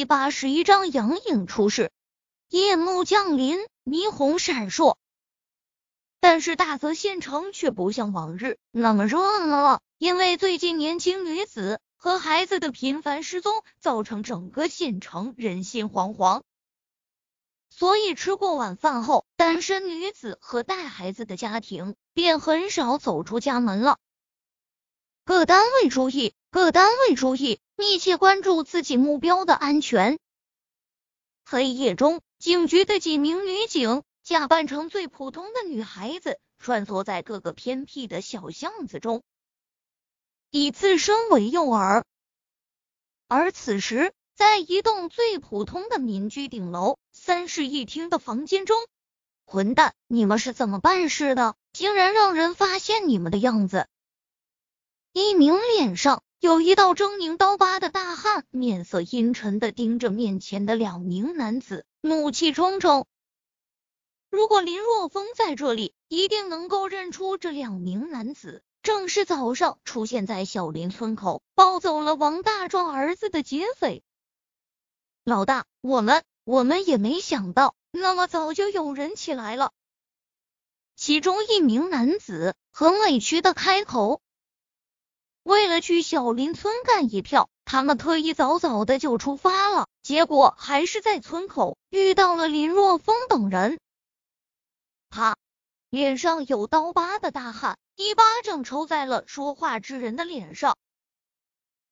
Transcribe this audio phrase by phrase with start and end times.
[0.00, 1.92] 第八十一章杨颖出事。
[2.48, 4.96] 夜幕降临，霓虹闪烁，
[6.20, 16.44] 但是大泽县城却不像往日那么热闹了，因为最近年轻女子和孩子的频繁失踪，造成整个县城人心惶惶。
[17.68, 23.98] 所以吃过晚饭后，单身女子和带孩子的家庭便很少走出家门了。
[25.26, 27.60] 各单位注意，各单位注意。
[27.76, 30.18] 密切关注自己目标的安全。
[31.46, 39.22] 黑夜中，警局的几名女警假扮成最普通的女孩子，穿梭在各个偏僻的小巷子中，
[40.50, 42.04] 以自身为诱饵。
[43.28, 48.76] 而此时，在一栋最普通的民居顶楼三室一厅的房间中，
[49.46, 51.56] 混蛋，你们是怎么办事的？
[51.72, 53.88] 竟然让人发现你们的样子！
[55.14, 56.22] 一名脸上。
[56.40, 63.06] 有一道狰狞刀疤的大汉，面色阴沉的盯着面前的两名男子，怒气冲冲。
[64.30, 74.02] 如果林若风在这里，一定能够认出这两名男子，正是早上出现在小林村口抱走了王大壮儿子的劫匪。
[75.24, 79.72] 老大，我们我们也没想到，那么早就有人起来了。
[80.96, 84.22] 其中一名男子很委屈的开口。
[85.42, 93.78] 为了去小林村干一票，他们特意早早的就出发了，结果还是在村口遇到了林若风等人。
[95.08, 95.36] 他
[95.88, 100.76] 脸上有刀疤的大汉一巴掌抽在了说话之人的脸上。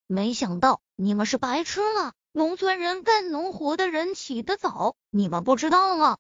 [0.07, 6.19] 没想到你们是白痴了，农村人干农活的人起得早，你们不知道吗？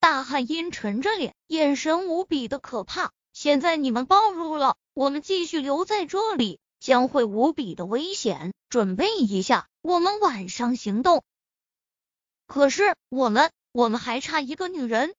[0.00, 3.12] 大汉阴沉着脸，眼神无比的可怕。
[3.32, 6.58] 现在你们暴露了，我们继续留在这里。
[6.82, 11.22] 将会无比的危险，准备一下，我们晚上行动。
[12.48, 15.14] 可是我们，我们还差一个女人，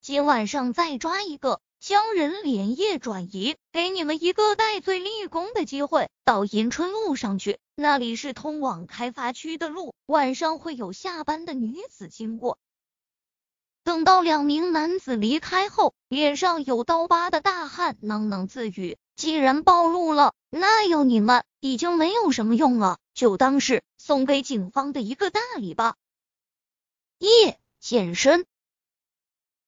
[0.00, 6.08] 今晚上再抓一个，将人连夜转移，给你们一个戴罪立功的机会。
[6.24, 12.56] 到银春路上去，那里是通往开发区的路，晚上会有下班的女子经过。
[13.84, 18.96] 等到两名男子离开后，脸上有刀疤的大汉喃喃自语。
[19.14, 25.96] 既然暴露了，那有你们已经没有什么用了，就当是送给警方的一个大礼吧。
[27.18, 28.46] 夜现身，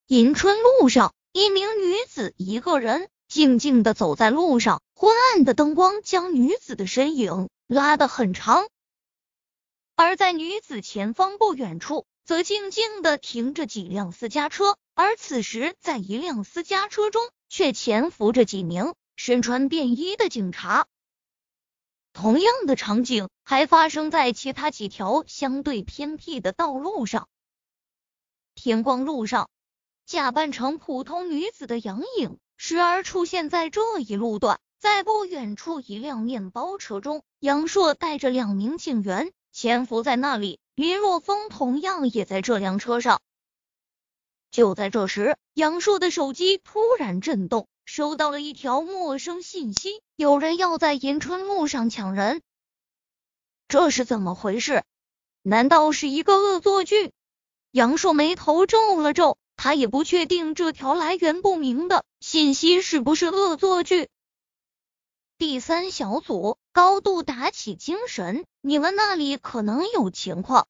[0.06, 8.66] 迎春路上，一名女子一个人静静的走在路上，昏暗的灯光将女子的身影拉得很长，
[9.94, 18.94] 而在女子前方不远处，则静静的停着几辆私家车，而此时，在一辆私家车中，却潜伏着几名。
[19.16, 20.86] 身穿便衣的警察，
[22.12, 27.28] 同样的场景还发生在其他几条相对偏僻的道路上。
[28.54, 29.48] 天光路上，
[30.06, 40.60] 假扮成普通女子的杨颖时而出现在这一路段，在不远处一辆面包车中，杨硕带着两名警员潜伏在那里。
[40.74, 43.20] 林若风同样也在这辆车上。
[44.50, 47.68] 就在这时，杨硕的手机突然震动。
[47.84, 52.42] 收到了一条陌生信息，有人要在迎春路上抢人，
[53.68, 54.82] 这是怎么回事？
[55.42, 57.12] 难道是一个恶作剧？
[57.70, 64.08] 杨硕眉头皱了皱，他也不确定这条来源不明的信息是不是恶作剧。
[65.36, 70.66] 第三小组高度打起精神，你们那里可能有情况。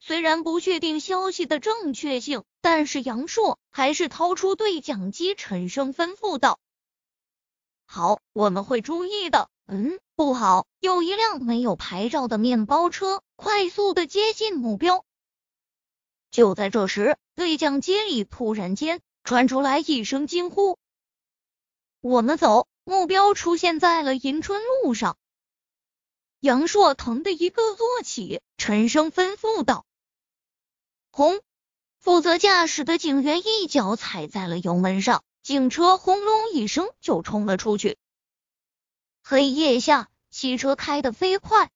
[0.00, 6.58] 虽然不确定消息的正确性，但是杨硕还是掏出对讲机，沉声吩咐道
[7.86, 15.04] ：“好，我们会注意的。”嗯，不好，有一辆没有牌照的面包车快速的接近目标。
[16.32, 20.76] 就在这时，对讲机里突然间传出来一声惊呼
[22.02, 25.16] ：“我们走！”目标出现在了迎春路上。
[26.40, 29.86] 杨硕疼的一个坐起，沉声吩咐道。
[31.10, 31.40] 轰！
[31.98, 37.98] 负责驾驶的警员一脚踩在了油门上，警车轰隆一声就冲了出去。
[39.22, 41.70] 黑夜下，汽车开得飞快。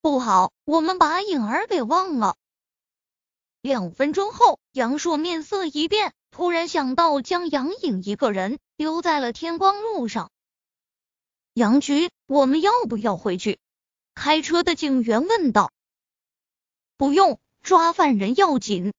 [0.00, 2.36] 不好，我们把颖儿给忘了。
[3.60, 10.30] 两分钟后，杨硕面色一变，突然想到将杨颖一个人丢在了天光路上。
[11.54, 13.58] 杨局，我们要不要回去？
[14.14, 15.72] 开车的警员问道。
[16.96, 17.40] 不用。
[17.62, 18.92] 抓犯人要紧。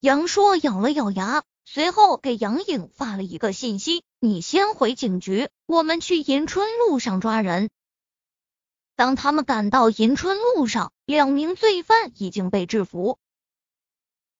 [0.00, 7.68] 杨硕咬了咬牙，随后给杨颖发了一个信息：“你先回警局，我们去迎春路上抓人。”
[8.96, 13.18] 当他们赶到银春路上，两名罪犯已经被制服。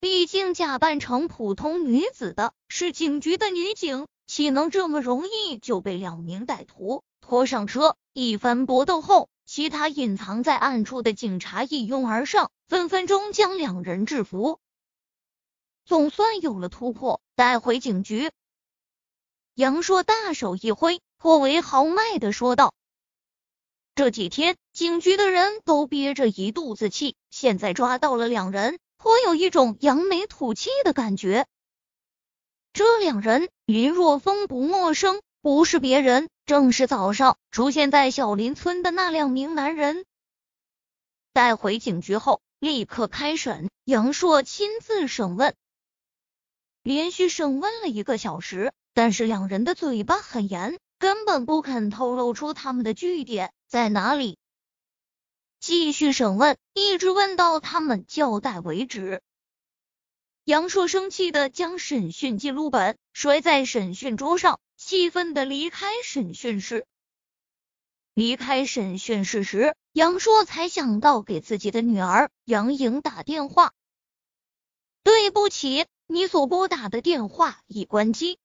[0.01, 7.97] 毕竟假扮成普通女子的是警局的女警，岂能这么容易就被两名歹徒拖上车？
[8.13, 14.59] 一番搏斗后，其他隐藏在暗处的警察一拥而上，分分钟将两人制服。
[15.85, 18.31] 总算有了突破，带回警局。
[19.55, 22.75] 杨硕大手一挥，颇为豪迈的说道
[23.95, 31.47] ：“这几天警局的人都憋着一肚子气，现在抓到了两人，颇有一种扬眉吐气的感觉。
[32.73, 40.05] 这两人，林若风不陌生，不是别人，正是早上出现在小林村的那两名男人。
[41.33, 45.55] 带回警局后，立刻开审，杨硕亲自审问。”
[46.85, 54.39] 连续审问了一个小时，但是两人的嘴巴很严，根本不肯透露出他们的据点在哪里。
[55.61, 59.23] 继续审问，一直问到他们交代为止。
[60.45, 66.85] 杨硕生气的将审讯记录本摔在审讯桌上，气愤的离开审讯室。
[68.13, 73.73] 离开审讯室时，杨硕才想到给自己的女儿杨颖打电话。
[75.03, 75.87] 对不起。
[76.07, 78.39] 你所拨打的电话已关机。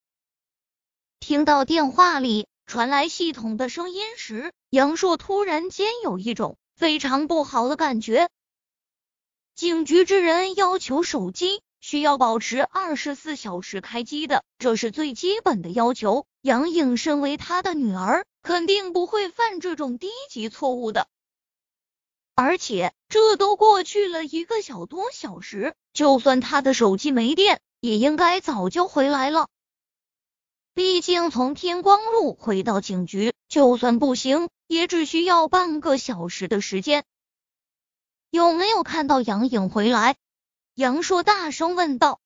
[1.20, 8.30] 听到电话里传来系统的声音时，杨硕突然间有一种非常不好的感觉。
[9.56, 16.26] 警局之人要求手机需要保持二十四小时开机的，这是最基本的要求。
[16.42, 21.08] 杨颖身为他的女儿，肯定不会犯这种低级错误的。
[22.36, 29.48] 而且这都过去了一个小多小时，就算他的手机没电，也应该早就回来了。
[30.74, 37.04] 毕竟从天光路回到警局，就算步行，也只需要半个小时的时间。
[38.30, 40.16] 有没有看到杨颖回来？
[40.80, 42.22] 杨硕大声问道。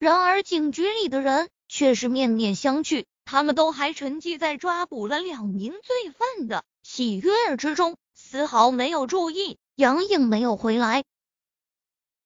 [0.00, 7.96] 然而警局里的人却是面面相觑，他们都还沉浸在抓捕了两名罪犯的喜悦之中。
[8.14, 11.04] 丝毫没有注意杨颖没有回来，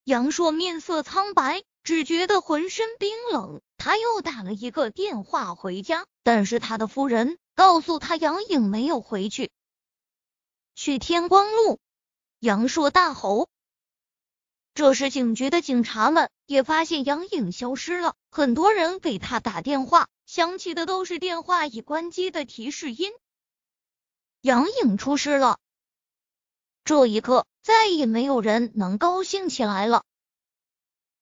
[0.05, 3.61] 杨硕面色苍白，只觉得浑身冰冷。
[3.77, 9.51] 他又打了一个电话回家，但是他的夫人告诉他杨颖没有回去。
[10.75, 11.79] 去天光路！
[12.39, 13.51] 杨硕大吼。
[14.75, 23.13] 这时警局的警察们也发现杨颖消失了，很多人给他打电话，响起的都是电话已关机的提示音。
[24.41, 25.61] 杨颖出事了。
[26.85, 30.03] 这一刻，再也没有人能高兴起来了。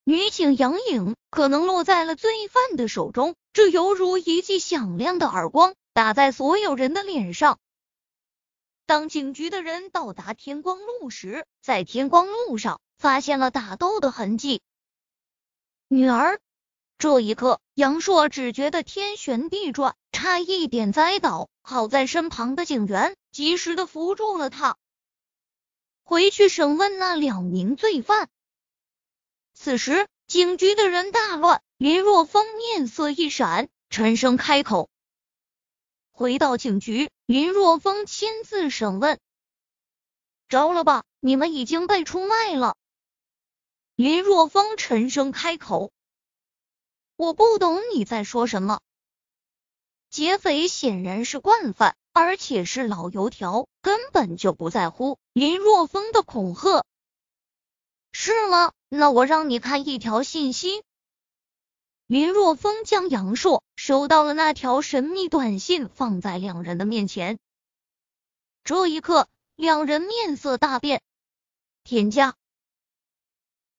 [0.03, 7.59] 女警杨颖可能落在了罪犯的手中，这犹如一记响亮的耳光，打在所有人的脸上。
[8.87, 14.61] 当警局的人到达天光路时，在天光路上发现了打斗的痕迹。
[15.87, 16.39] 女儿，
[16.97, 21.49] 这一刻，杨硕只觉得天旋地转，差一点栽倒。
[21.61, 24.77] 好在身旁的警员及时的扶住了他。
[26.03, 28.29] 回去审问那两名罪犯。
[29.53, 31.61] 此时，警局的人大乱。
[31.77, 34.89] 林若风面色一闪，沉声开口
[36.11, 39.19] ：“回到警局，林若风亲自审问。
[40.49, 42.75] 招了吧，你们已经被出卖了。”
[43.95, 45.91] 林若风沉声开口
[47.15, 48.81] ：“我不懂你在说什么。”
[50.09, 51.95] 劫匪显然是惯犯。
[52.15, 56.85] 而且是老油条，根本就不在乎林若风的恐吓，
[58.11, 58.71] 是吗？
[58.87, 60.83] 那我让你看一条信息。
[62.05, 67.39] 林若风将杨硕收到了那条神秘短信放在两人的面前，
[68.63, 71.01] 这一刻，两人面色大变。
[71.83, 72.35] 添加